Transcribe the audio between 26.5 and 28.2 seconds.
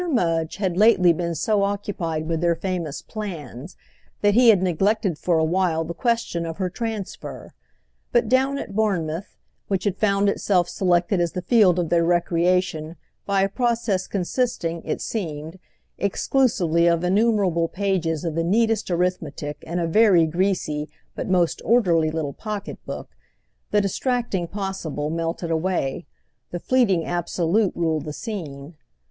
fleeting absolute ruled the